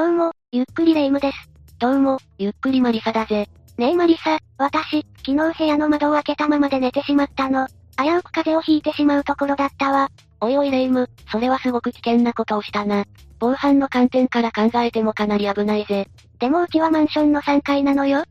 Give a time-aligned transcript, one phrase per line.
[0.00, 1.50] どうも、ゆっくりレ夢ムです。
[1.78, 3.50] どうも、ゆっくりマリサだぜ。
[3.76, 7.66] ねえマリサ、私、昨日部屋の窓を開けたままで寝てしまったの。
[7.98, 10.08] 危うく風邪をひいてしまうところだったわ。
[10.40, 13.04] おいおいレ夢ム、それはすごく危険なことをしたな。
[13.38, 16.08] 防犯の観点から考えてもかなり危ないぜ。
[16.38, 18.24] でもうちはマンションの3階なのよ。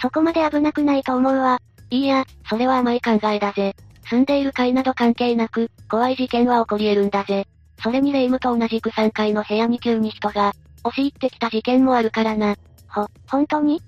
[0.00, 1.58] そこまで危なくないと思うわ。
[1.90, 3.74] いいや、それは甘い考えだぜ。
[4.08, 7.48] 住んでいる階など関係なく、怖い事件は起こり得るんだぜ。
[7.82, 10.52] それにレ夢ムと同じく3階の部屋に急に人が、
[10.84, 12.56] 押し入ってきた事件もあるからな。
[12.88, 13.82] ほ、本当に？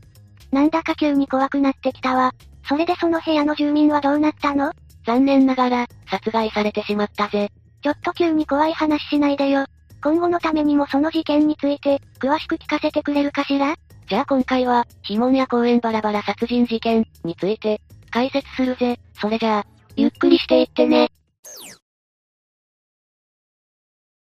[0.51, 2.33] なんだか急に怖くなってきたわ。
[2.69, 4.73] それでその部屋の住民はどうなったの？
[5.07, 7.51] 残念ながら、殺害されてしまったぜ。
[7.83, 9.67] ちょっと急に怖い話しないでよ。
[10.03, 13.75] 今後のためにもその事件について、詳しく聞かせてくれるかしら？
[14.09, 17.81] じゃあ今回は、鬼門や公園バラバラ殺人事件について、
[18.11, 18.99] 解説するぜ。
[19.21, 19.67] それじゃあ、
[19.97, 21.11] ゆっくりしていってね。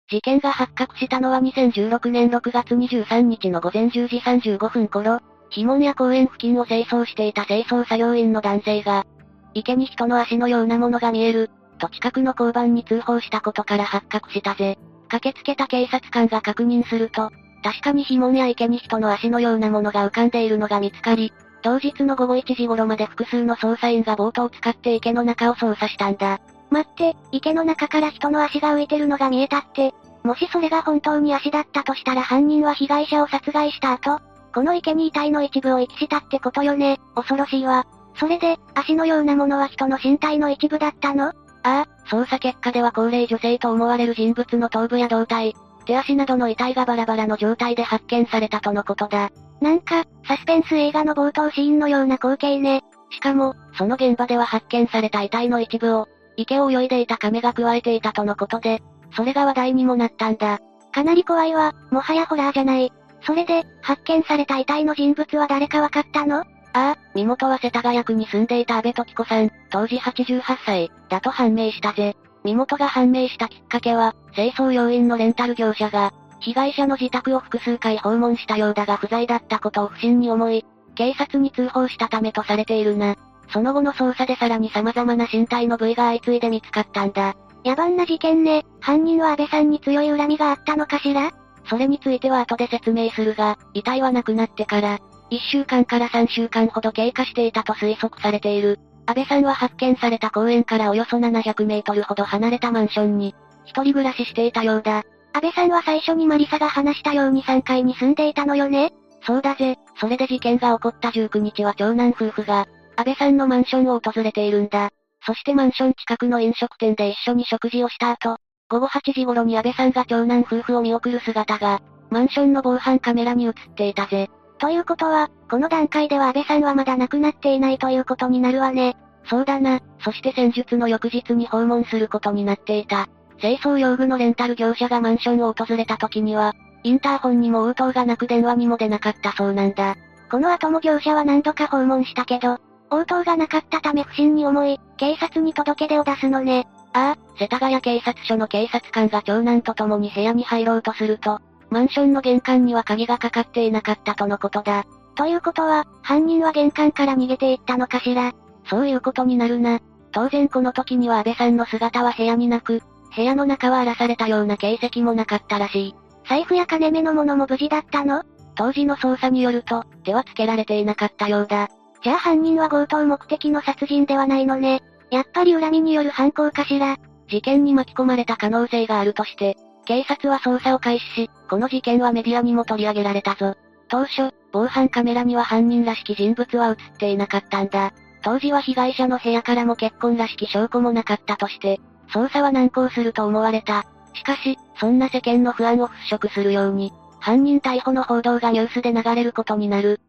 [0.09, 5.19] 事件が発覚したのは2016年6月23日の午前10時35分頃、
[5.55, 9.05] 鬼門や公園付近を清掃していた清掃作業員の男性が、
[9.53, 14.77] 池に人の足のようなものが見える、と近くの交番に通報したことから発覚したぜ。
[15.09, 17.29] 駆けつけた警察官が確認すると、
[17.63, 26.39] 確かに碑文や池に人の足のようなものが浮かんでいるのが見つかり、当日の午後1時頃まで複数の捜査員がボートを使って池の中を捜査したんだ。
[26.73, 29.93] 待って、池の中から人の足が浮いてるのが見えたって。
[30.23, 34.19] もしそれが本当に足だったとしたら犯人は被害者を殺害した後、
[34.53, 36.99] この池に遺体の一部を遺棄したってことよね。
[37.15, 37.85] 恐ろしいわ。
[38.15, 41.29] それで、足のようなものは人の身体の一部だったの？
[41.29, 49.31] ああ、捜査結果では高齢女性と思われる人物の頭部や胴体、手足などの遺体がバラバラの状態で発見されたとのことだ。
[49.61, 52.83] なんか、サスペンス映画の冒頭シーンのような光景ね。
[53.09, 58.81] しかも、その現場では発見された遺体の一部を、池を泳いでいた亀が加えていたとのことで、
[59.15, 60.59] それが話題にもなったんだ。
[60.91, 62.91] かなり怖いわ、もはやホラーじゃない。
[63.21, 66.39] それで、発見された遺体の人物は誰かわかったの？
[66.39, 72.15] ああ、身元は世田谷区に住んでいた安倍時子さん、当時88歳、だと判明したぜ。
[72.43, 83.15] 身元が判明したきっかけは、清掃要員のレンタル業者が、被害者の自宅を複数回訪問したようだが不在だったことを不審に思い、警察に通報したためとされているな。
[83.49, 87.35] その後の捜査でさらに様々な身体の部位が相次いで見つかったんだ。
[87.65, 88.65] 野蛮な事件ね。
[88.81, 91.31] 犯人は安倍さんに強い恨みがあったのかしら？
[91.69, 94.99] それについては後で説明するが、遺体は亡くなってから、
[95.31, 98.79] 1週間から3週間ほど経過していたと推測されている。
[99.05, 105.03] 安倍さんは発見された公園からおよそ700メートルほど離れたマンションに、一人暮らししていたようだ。
[105.31, 108.91] 安倍さんは最初にマリサが話したように3階に住んでいたのよね？
[109.25, 109.77] そうだぜ。
[109.99, 114.89] それで事件が起こった19日は長男夫婦が、安倍さんのマンションを訪れているんだ。
[115.25, 118.37] そしてマンション近くの飲食店で一緒に食事をした後、
[118.69, 124.29] 午後8時頃に安倍さんが長男夫婦を見送る姿が、マンションの防犯カメラに映っていたぜ。
[124.59, 128.95] ということは、この段階では安倍さんはまだ亡くなっていないということになるわね。
[129.29, 129.79] そうだな。
[129.99, 133.07] そして戦術の翌日に訪問することになっていた。
[133.39, 139.95] 清掃用具のレンタル業者がマンションを訪れた時には、インターホンにも応答がなく電話にも出なかったそうなんだ。
[140.29, 142.57] この後も業者は何度か訪問したけど、
[142.93, 146.67] 応答がなかったため不審に思い、警察に届け出を出すのね。
[146.93, 151.39] ああ、世田谷警察署の警察官が長男と共に部屋に入ろうとすると、
[151.69, 154.85] マンションの玄関には鍵がかかっていなかったとのことだ。
[155.15, 158.33] ということは、犯人は玄関から逃げていったのかしら。
[158.69, 159.79] そういうことになるな。
[160.11, 162.81] 当然この時には安倍さんの姿は部屋になく、
[163.15, 165.95] 部屋の中は荒らされたような形跡もなかったらしい。
[166.29, 168.23] 財布や金目のものも無事だったの？
[168.55, 171.69] 当時の捜査によると、手はつけられていなかったようだ。
[172.03, 174.83] じゃあ犯人は強盗目的の殺人ではないのね。
[175.09, 176.97] やっぱり恨みによる犯行かしら。
[177.29, 179.55] 事件に巻き込まれた可能性があるとして、
[179.85, 183.55] 警察は捜査を開始し、この事件はメディアにも取り上げられたぞ。
[183.87, 187.93] 当初、防犯カメラには犯人らしき人物は映っていなかったんだ。
[188.21, 191.79] 当時は被害者の部屋からも結婚らしき証拠もなかったとして、
[192.13, 193.85] 捜査は難航すると思われた。
[194.13, 200.01] しかし、そんな世間の不安を払拭するように、犯人逮捕の報道がニュースで流れることになる。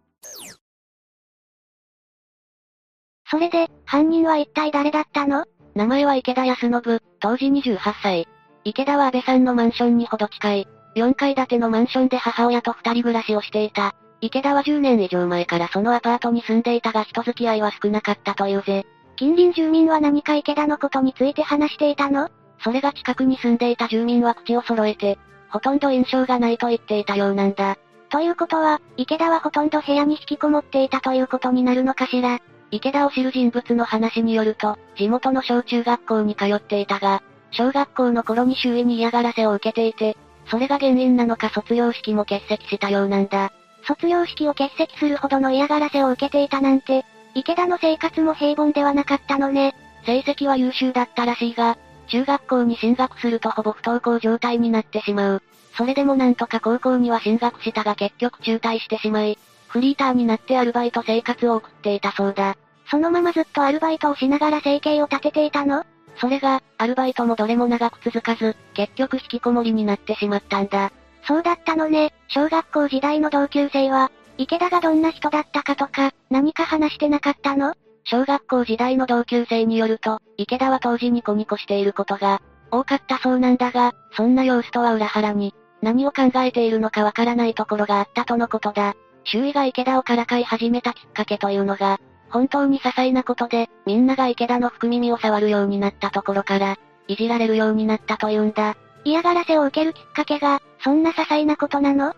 [3.31, 5.45] それで、犯人は一体誰だったの？
[5.75, 8.29] 名前は池田康信、当時28歳。
[8.65, 13.95] 池田は安倍さんのマンションにほど近い、4階建てのマンションで母親と二人暮らしをしていた。
[14.21, 18.87] 池田は10年以上前からそのアパートに住んでいたが人付き合いは少なかったというぜ。
[19.17, 22.31] 近隣住民は何か池田のことについて話していたの？
[22.61, 25.19] それが近くに住んでいた住民は口を揃えて、
[25.51, 27.77] ほとんど印象がないと言っていたようなんだ。
[28.11, 32.39] ということは、池田はほとんど部屋に引きこもっていたということになるのかしら？
[32.75, 37.23] 池田を知る人物の話によると、地元の小中学校に通っていたが、
[37.53, 40.17] 小学校の頃に周囲に嫌がらせを受けていて、
[40.51, 43.53] それが原因なのか卒業式も欠席したようなんだ。
[43.87, 47.05] 卒業式を欠席するほどの嫌がらせを受けていたなんて、
[47.37, 49.77] 池田の生活も平凡ではなかったのね。
[50.05, 51.79] 成績は優秀だったらしいが、
[52.09, 55.43] 中学校に進学するとほぼ不登校状態になってしまう。
[55.77, 59.39] それでもなんとか高校には進学したが結局中退してしまい、
[59.69, 62.57] フリーターになってアルバイト生活を送っていたそうだ。
[62.95, 65.85] そのままずっとアルバイトをしながら生計を立てていたの？
[66.17, 70.93] それが、アルバイトもどれも長く続かず、結局引きこもりになってしまったんだ。
[71.27, 77.75] そうだったのね、小学校時代の同級生は、池田がどんな人だったかとか、何か話してなかったの？
[78.05, 85.53] 小学校時代の同級生によると、池田は当時ニコニコしていることが、多かったそうなんだが、そんな様子とは裏腹に、
[85.83, 88.95] 何を考えているのかわからないところがあったとのことだ。
[89.25, 91.99] 周囲が池田をからかい始めたきっかけというのが、
[92.35, 96.77] 本当に些細なことで、みんなが池田の福耳を触るようになったところから、
[97.07, 98.77] いじられるようになったというんだ。
[99.05, 102.13] 嫌がらせを受けるきっかけが、そんな些細なことなの？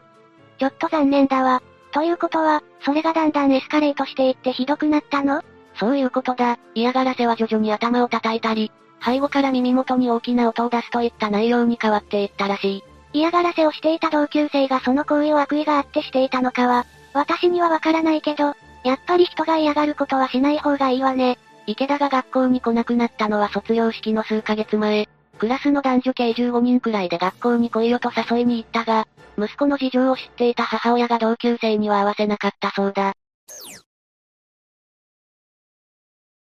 [0.59, 1.63] ちょっと残念だわ。
[1.93, 5.43] ということは、それがだんだんエスカレートしていってひどくなったの？
[5.79, 6.59] そういうことだ。
[6.75, 8.73] 嫌がらせは徐々に頭を叩いたり、
[9.05, 12.85] 背後から耳元に大きな音を出すといった内容に変わっていったらしい。
[13.13, 18.55] 嫌がらせをしていた同級生がその行為を悪意があってしていたのかは、私にはわからないけど、
[18.87, 21.39] やっぱり人が嫌がることはしない方がいいわね。
[21.67, 25.09] 池田が学校に来なくなったのは卒業式の数ヶ月前。
[25.39, 33.15] クラスの男女計15人くらいで学校に来いよと誘いに行ったが、息子の事情を知っていた母親が同級生には会わせなかったそうだ。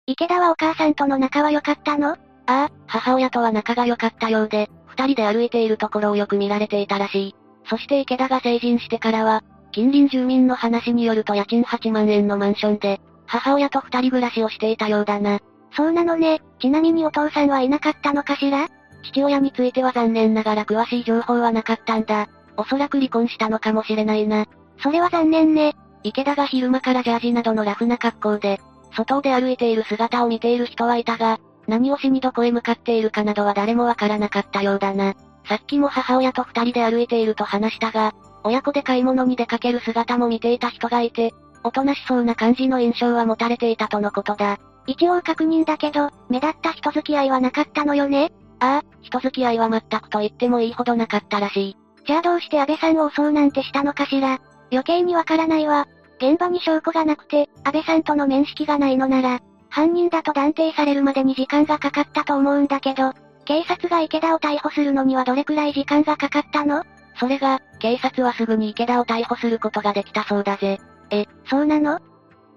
[0.05, 2.09] 池田はお母さんとの仲は良かったの？
[2.09, 7.35] ああ、母親とは仲が良かったようで、二人で歩いているところをよく見られていたらしい。
[7.69, 15.39] そして池田が成人してからは、近隣住民の話によると家賃8万円のマンションで、母親と二人暮らしをしていたようだな。
[15.75, 16.41] そうなのね。
[16.59, 18.67] ちなみにお父さんはいなかったのかしら？
[19.03, 22.29] 父親については残念ながら詳しい情報はなかったんだ。
[22.55, 24.45] おそらく離婚したのかもしれないな。
[24.81, 25.75] それは残念ね。
[26.03, 28.61] 池田が昼間からジャージなどのラフな格好で、
[28.95, 35.15] 外で歩いている姿を見ている人はいたが、何をしにどこへ向かっているかなどは誰もわからなかったようだな。
[35.47, 44.59] さっきも母親と二人で歩いていると話したが、親子で買い物に出かける姿も見ていた人がいて、おとなしそうな感じの印象は持たれていたとのことだ。
[44.85, 48.31] 一応確認だけど、目立った人付き合いはなかったのよね？
[48.59, 51.77] ああ、人付き合いは全くと言ってもいいほどなかったらしい。
[52.05, 54.39] じゃあどうして安倍さんを襲うなんてしたのかしら？
[54.71, 55.87] 余計にわからないわ。
[56.17, 63.13] 現場に証拠がなくて、安倍さんとの面識がないのなら、犯人だと断定されるまでに時間がかかったと思うんだけど、
[63.45, 66.83] 警察が池田を逮捕するのにはどれくらい時間がかかったの？
[67.19, 70.79] それが、警察はすぐに池田を逮捕することができたそうだぜ。
[71.09, 71.99] え、そうなの？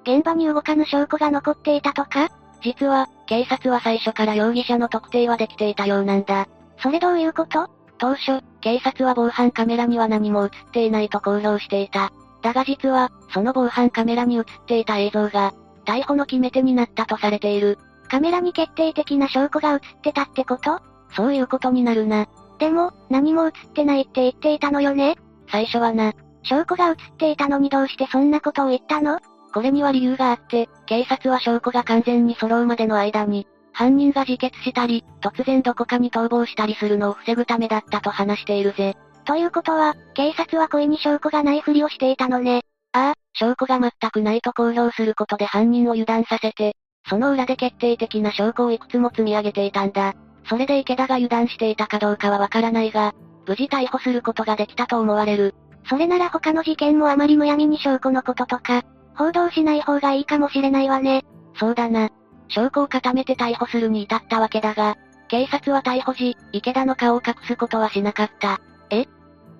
[0.05, 2.29] 現場に動かぬ証拠が残っていたとか？
[2.62, 6.49] 実は、警察は最初から容疑者の特定はできていたようなんだ。
[6.79, 7.69] それどういうこと？
[7.99, 12.12] 当初、警察は防犯カメラには何も映っていないと公表していた。
[12.43, 15.55] だが実は、その防犯カメラに映っていた映像が、
[15.85, 17.79] 逮捕の決め手になったとされている。
[18.08, 20.81] カメラに決定的な証拠が映ってたってこと？
[21.14, 22.26] そういうことになるな。
[22.58, 25.17] でも、何も映ってないって言っていたのよね？
[25.50, 26.12] 最初はな。
[26.43, 29.19] 証拠が映っていたのにどうしてそんなことを言ったの？
[29.53, 38.97] これには理由があって、警察は証拠が完全に揃うまでの間に、犯人が自決したり、突然どこかに逃亡したりするのを防ぐためだったと話しているぜ。
[39.25, 42.62] ということは、警察は故意に証拠がないふりをしていたのね。
[42.93, 46.75] ああ、証拠が全くないと公表することで犯人を油断させて、
[47.08, 50.15] その裏で決定的な証拠をいくつも積み上げていたんだ。
[50.48, 53.15] それで池田が油断していたかどうかはわからないが、
[53.46, 55.55] 無事逮捕することができたと思われる。
[55.88, 58.82] それなら他の事件もあまりむやみに証拠のこととか、
[59.15, 61.24] 報道しない方がいいかもしれないわね。
[61.58, 62.10] そうだな。
[62.48, 64.96] 証拠を固めて逮捕するに至ったわけだが、
[65.29, 68.60] 警察は逮捕時、池田の顔を隠すことはしなかった。
[68.91, 69.06] え？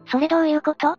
[0.09, 0.97] それどういうこと？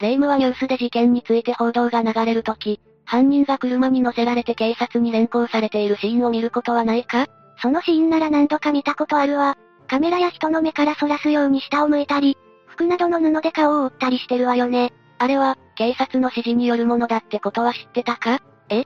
[0.00, 7.26] レイムはニュースで事件について報道が流れるとき、犯人が車に乗せられて警察に連行されているシーンを見ることはないか？
[7.60, 9.56] そのシーンなら何度か見たことあるわ。
[9.88, 14.92] カメラや人の目からそらすように下を向いたり、服などの布で顔を覆ったりしてるわよね。
[15.18, 18.40] あれは、警察の指示によるものだってことは知ってたか？
[18.70, 18.84] え？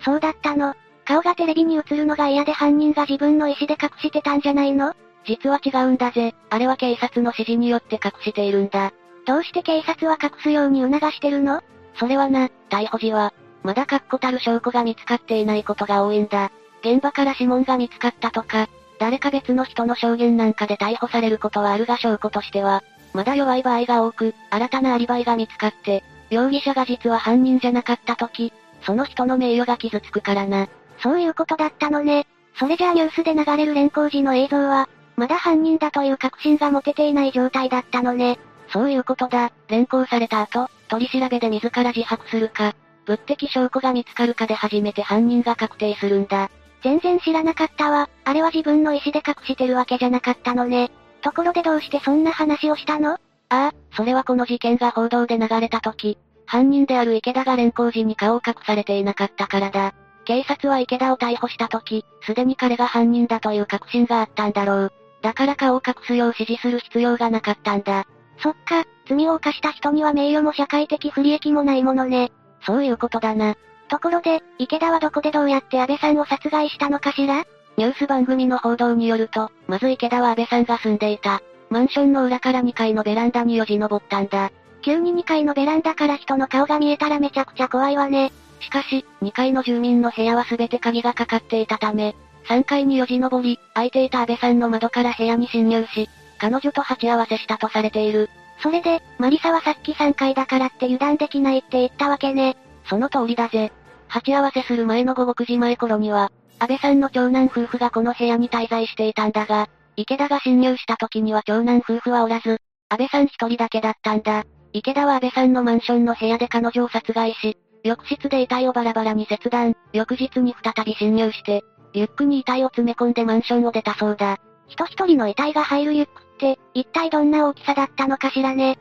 [0.00, 0.74] そうだったの。
[1.04, 4.94] 顔がテレビに映るのが嫌で犯人が自分の意思で隠してたんじゃないの？
[5.24, 6.34] 実は違うんだぜ。
[6.50, 8.92] あれは警察の指示によって隠しているんだ。
[9.26, 11.62] どうして警察は隠すように促してるの？
[11.98, 13.32] それはな、逮捕時は、
[13.66, 16.52] まだ確固たる証拠が見つかっていないことが多いんだ。
[16.82, 18.68] 現場から指紋が見つかったとか、
[19.00, 30.68] 誰か別の人の証言なんかで逮捕されることはあるが証拠としては、まだ弱い場合が多く、新たなアリバイが見つかって、容疑者が実は犯人じゃなかった時、その人の名誉が傷つくからな。
[31.02, 32.28] そういうことだったのね。
[32.60, 38.38] それじゃあニュースで流れる連行時の映像は、まだ犯人だという確信が持てていない状態だったのね。
[38.72, 39.50] そういうことだ。
[39.66, 46.50] 連行された後、取り調べで自ら自白するか、物的証拠が見つかるかで初めて犯人が確定するんだ。
[46.82, 48.08] 全然知らなかったわ。
[48.24, 50.90] あれは自分の意思で隠してるわけじゃなかったのね。
[51.22, 53.12] ところでどうしてそんな話をしたの？
[53.12, 59.94] ああ、それはこの事件が報道で流れた時、犯人である池田が連行時に顔を隠されていなかったからだ。
[60.24, 64.92] 警察は池田を逮捕した時、すでに彼が犯人だという確信があったんだろう。
[65.22, 68.04] だから顔を隠すよう指示する必要がなかったんだ。
[68.38, 72.32] そっか、罪を犯した人には名誉も社会的不利益もないものね。
[72.66, 73.54] そういうことだな。
[73.88, 77.44] ところで、池田はどこでどうやって安倍さんを殺害したのかしら？
[77.76, 84.50] ニュース番組の報道によると、まず池田は安倍さんが住んでいた、マンションの裏から2階のベランダによじ登ったんだ。
[84.82, 88.32] 急に2階のベランダから人の顔が見えたらめちゃくちゃ怖いわね。
[88.60, 92.16] しかし、2階の住民の部屋は全て鍵がかかっていたため、
[92.48, 96.08] 3階によじ登り、空いていた安倍さんの窓から部屋に侵入し、
[96.38, 98.30] 彼女と鉢合わせしたとされている。
[98.58, 102.56] それで、マリサはさっき3階だからって油断できないって言ったわけね。
[102.88, 103.72] その通りだぜ。
[104.08, 114.44] 鉢合わせする前の午後9時前頃には、安倍さんの長男夫婦がこの部屋に滞在していたんだが、池田が侵入した時には長男夫婦はおらず、安倍さん一人だけだったんだ。
[114.72, 124.38] 池田は安倍さんのマンションの部屋で彼女を殺害し、浴室で遺体をバラバラに切断、翌日に再び侵入して、リュックに遺体を詰め込んでマンションを出たそうだ。
[124.66, 128.78] 人一人の遺体が入るリュックって、一体どんな大きさだったのかしらね。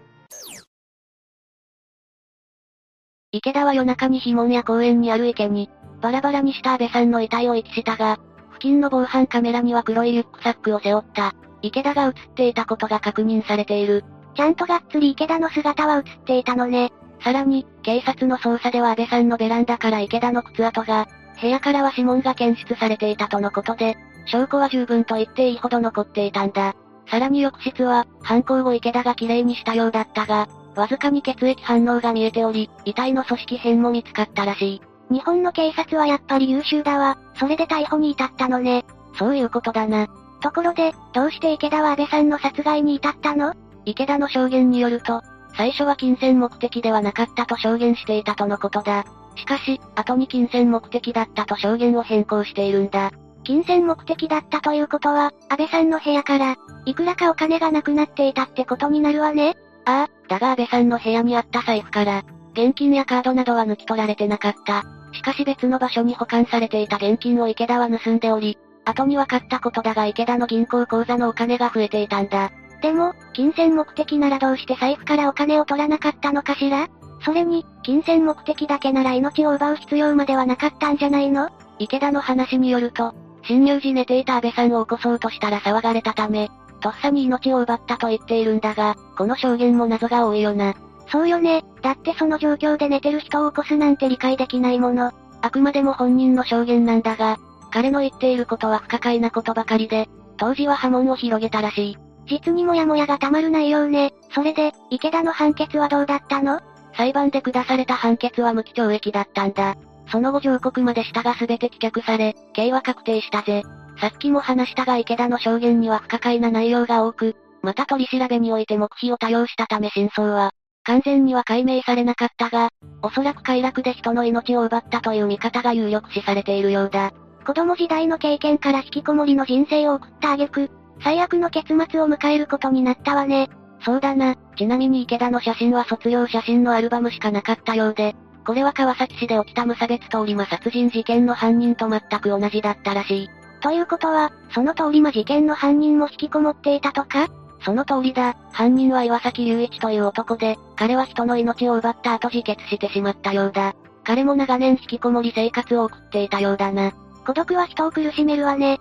[3.31, 5.69] 池田は夜中に碑文や公園にある池に、
[6.01, 8.19] バラバラにした安倍さんの遺体を遺棄したが、
[8.51, 14.03] 付近の防犯カメラには黒いリュックサックを背負った、池田が映っていたことが確認されている。
[14.35, 16.91] ちゃんとがっつり池田の姿は映っていたのね。
[17.21, 21.07] さらに、警察の捜査では安倍さんのベランダから池田の靴跡が、
[21.41, 26.75] 部屋からは指紋が検出されていたとのことで、証拠は十分と言っていいほど残っていたんだ。
[27.07, 34.81] さらに翌日は、犯行後池田が綺麗にしたようだったが、わずかに血液反応が見えており、遺体の組織片も見つかったらしい。
[35.09, 37.17] 日本の警察はやっぱり優秀だわ。
[37.35, 38.85] それで逮捕に至ったのね。
[39.17, 40.07] そういうことだな。
[40.41, 43.53] ところで、どうして池田は安倍さんの殺害に至ったの？
[43.85, 45.21] 池田の証言によると、
[45.55, 49.05] 最初は金銭目的ではなかったと証言していたとのことだ。
[49.35, 53.11] しかし、後に金銭目的だったと証言を変更しているんだ。
[53.45, 59.55] 金銭目的だったということは、安倍さんの部屋から、いくらかお金がなくなっていたってことになるわね。
[59.85, 62.23] ああ、だが安倍さんの部屋にあった財布から、
[62.53, 64.83] 現金やカードなどは抜き取られてなかった。
[65.13, 72.51] しかし別の場所に保管されていた現金を池田は盗んでおり、後に分かったことだが池田の銀行口座のお金が増えていたんだ。
[72.81, 76.87] でも、金銭目的ならどうして財布からお金を取らなかったのかしら？
[77.23, 81.49] それに、金銭目的だけなら命を奪う必要まではなかったんじゃないの？
[81.79, 83.13] 池田の話によると、
[83.47, 86.49] 侵入時寝ていた安倍さんを起こそうとしたら騒がれたため、
[86.81, 90.75] とっさに命を奪ったと言っているんだが、この証言も謎が多いよな。
[91.11, 91.63] そうよね。
[91.81, 95.11] だってその状況で寝てる人を起こすなんて理解できないもの。
[95.41, 97.37] あくまでも本人の証言なんだが、
[97.71, 101.97] 彼の言っていることは不可解なことばかりで、当時は波紋を広げたらしい。
[102.27, 104.13] 実にもやもやがたまる内容ね。
[104.33, 106.59] それで、池田の判決はどうだったの？
[106.97, 109.75] 裁判で下された判決は無期懲役だったんだ。
[110.07, 113.63] その後上告までしたが全て棄却され、刑は確定したぜ。
[113.99, 120.51] さっきも話したが池田の証言には不可解な内容が多く、また取り調べにおいて黙秘を多用したため真相は、
[120.83, 122.69] 完全には解明されなかったが、
[123.01, 127.11] おそらく快楽で人の命を奪ったという見方が有力視されているようだ。
[127.45, 130.69] 子供時代の経験から引きこもりの人生を送った挙句、
[131.03, 133.49] 最悪の結末を迎えることになったわね。
[133.83, 134.35] そうだな。
[134.57, 138.15] ちなみに池田の写真は卒業写真のアルバムしかなかったようで、
[138.45, 143.29] これは川崎市で起きた無差別通り魔殺人事件の犯人と全く同じだったらしい。
[143.61, 147.27] ということは、その通り魔事件の犯人も引きこもっていたとか？
[147.61, 148.35] その通りだ。
[148.51, 153.73] 犯人は岩崎隆一という男で、彼は人の命を奪った後自決してしまったようだ。
[154.03, 156.91] 彼も長年引きこもり生活を送っていたようだな。
[157.25, 158.79] 孤独は人を苦しめるわね。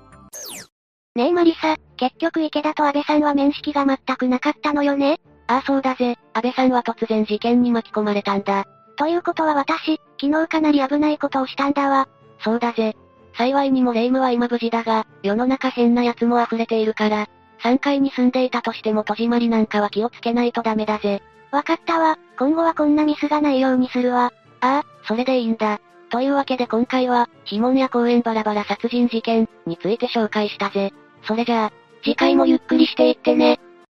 [1.15, 5.19] ねえマリサ、結局池田と安倍さんは面識が全くなかったのよね？
[5.47, 6.19] ああそうだぜ。
[6.35, 8.67] 安倍さんは突然事件に巻き込まれたんだ。
[8.97, 12.09] ということは私、昨日かなり危ないことをしたんだわ。
[12.41, 12.97] そうだぜ。
[13.37, 17.27] 幸いにも霊夢は今無事だが、世の中変な奴も溢れているから、
[17.63, 21.23] 3階に住んでいたとしても戸締まりなんかは気をつけないとダメだぜ。
[21.51, 22.19] わかったわ。
[22.39, 24.33] 今後はこんなミスがないようにするわ。
[24.61, 25.81] ああ、それでいいんだ。
[26.11, 30.93] というわけで今回は、碑文や公園バラバラ殺人事件について紹介したぜ。
[31.27, 31.73] それじゃあ、
[32.05, 33.59] 次回もゆっくりしていってね。